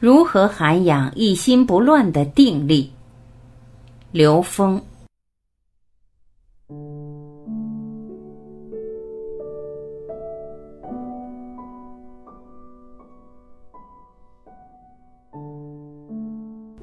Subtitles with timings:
[0.00, 2.90] 如何涵养一心不乱的定力？
[4.12, 4.80] 刘峰。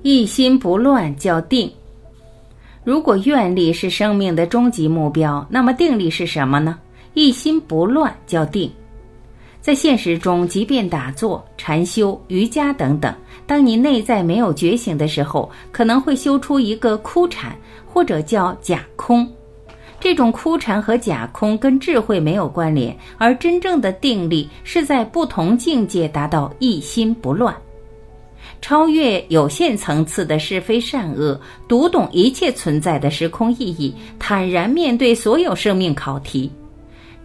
[0.03, 1.73] 一心不乱叫定。
[2.83, 6.77] 如果愿力是生命的终极目标，那么定力是什么呢？
[7.15, 8.71] 一心不乱叫定。
[9.67, 13.13] 在现实中，即便打坐、禅修、瑜伽等等，
[13.45, 17.53] 当你内在没有觉醒的时候，可能会修出一个枯禅，
[17.85, 19.29] 或者叫假空。
[19.99, 27.53] 这种枯禅和假空跟智慧没有关联，而真正的定力是在不同境界达到一心不乱。
[28.61, 36.49] 超越有限层次的是非善恶，读懂一切存在的时空意义，坦然面对所有生命考题，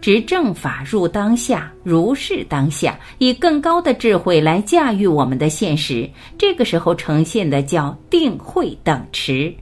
[0.03, 6.09] 执正法入当下，如是当下，以更高的智慧来驾驭我们的现实。
[6.37, 9.55] 这个时候呈现的叫定慧等持。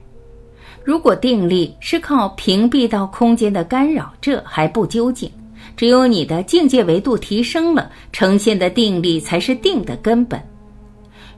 [0.82, 5.30] 如果定力是靠屏蔽到空间的干扰，这还不究竟。
[5.76, 10.42] 只有你的境界维度提升了，呈现的定力才是定的根本。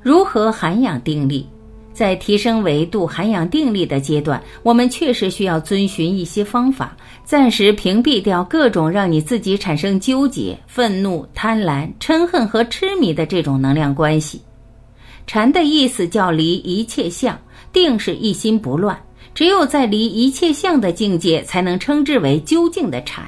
[0.00, 1.46] 如何涵养定力？
[1.94, 14.42] 在提升维度、涵养定力的阶段，我们确实需要遵循一些方法，暂时屏蔽掉各种让你自己产生纠结、愤怒、贪婪、嗔恨和痴迷的这种能量关系。
[15.26, 17.38] 禅的意思叫离一切相，
[17.72, 19.00] 定是一心不乱。
[19.32, 23.24] 只有在离一切相的境界，才能称之为究竟的禅。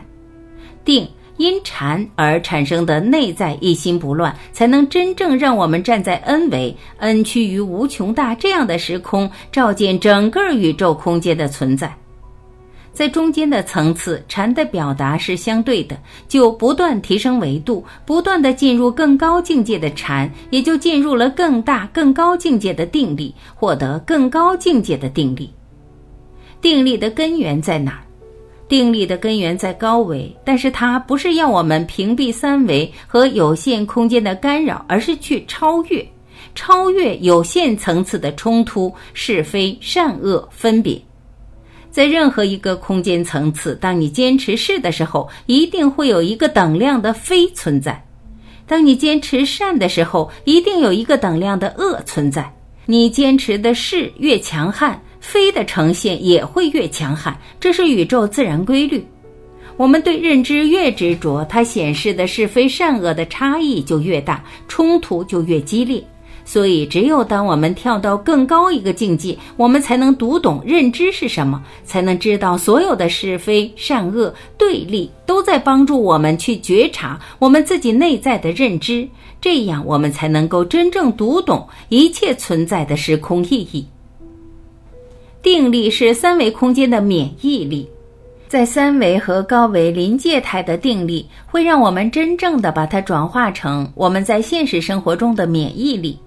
[0.84, 1.08] 定。
[1.36, 11.94] 因禅而产生的内在一心不乱，才能真正让我们站在 n 维 n 趋于无穷大这样的时空，照见整个宇宙空间的存在。
[12.92, 25.52] 在中间的层次，禅的表达是相对的，就不断提升维度，不断的进入更高境界的禅，也就进入了更大、更高境界的定力，获得更高境界的定力。
[26.62, 28.05] 定力的根源在哪儿？
[28.68, 36.04] 定力的根源在高维，但是它不是要我们屏蔽三维和有限空间的干扰，而是去超越，
[36.54, 41.00] 超越有限层次的冲突、是非、善恶分别。
[41.90, 47.94] 在任何一个空间层次，当你坚持是的时候，一定会有一个等量的非存在；
[48.66, 52.52] 当你坚持善的时候，一定有一个等量的恶存在。
[52.84, 55.00] 你坚持的是越强悍。
[55.26, 59.04] 非的呈现也会越强悍，这是宇宙自然规律。
[59.76, 66.00] 我们对认知越执着，它显示的是非善恶的差异就越大，冲突就越激烈。
[66.44, 79.06] 所以，只有当我们跳到更高一个境界，我们才能读懂认知是什么，才能知道所有的是非善恶对立都在帮助我们去觉察我们自己内在的认知。
[79.40, 83.84] 这样，我们才能够真正读懂一切存在的时空意义。
[85.46, 87.88] 定力是三维空间的免疫力，
[88.48, 96.18] 在三维和高维临界态的定力，会让我们真正的把它转化成我们在现实生活中的免疫力。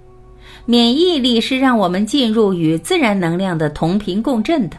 [0.66, 4.78] 免疫力是让我们进入与自然能量的同频共振的，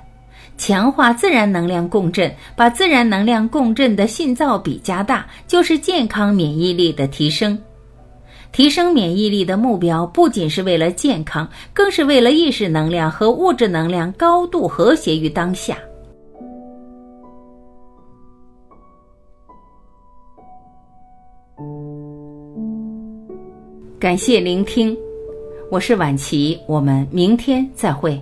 [0.56, 7.58] 强化自然能量共振，把自然能量共振的信噪比加大，就是健康免疫力的提升。
[8.52, 15.78] 提升免疫力的目标不仅是为了健康，更是为了意识能量和物质能量高度和谐于当下。
[23.98, 24.96] 感谢聆听，
[25.70, 28.20] 我是晚琪，我们明天再会。